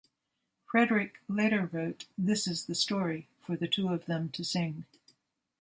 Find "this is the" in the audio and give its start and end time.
2.17-2.73